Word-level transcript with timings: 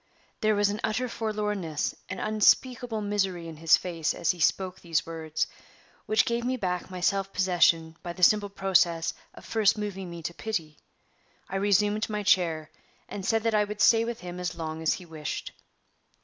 There 0.39 0.55
was 0.55 0.69
an 0.71 0.79
utter 0.83 1.07
forlornness, 1.07 1.93
an 2.09 2.17
unspeakable 2.17 3.01
misery 3.01 3.47
in 3.47 3.57
his 3.57 3.77
face 3.77 4.15
as 4.15 4.31
he 4.31 4.39
spoke 4.39 4.79
these 4.79 5.05
words, 5.05 5.45
which 6.07 6.25
gave 6.25 6.43
me 6.43 6.57
back 6.57 6.89
my 6.89 7.01
self 7.01 7.31
possession 7.31 7.95
by 8.01 8.13
the 8.13 8.23
simple 8.23 8.49
process 8.49 9.13
of 9.35 9.45
first 9.45 9.77
moving 9.77 10.09
me 10.09 10.23
to 10.23 10.33
pity. 10.33 10.79
I 11.47 11.57
resumed 11.57 12.09
my 12.09 12.23
chair, 12.23 12.71
and 13.07 13.23
said 13.23 13.43
that 13.43 13.53
I 13.53 13.63
would 13.63 13.79
stay 13.79 14.03
with 14.03 14.21
him 14.21 14.39
as 14.39 14.55
long 14.55 14.81
as 14.81 14.93
he 14.95 15.05
wished. 15.05 15.51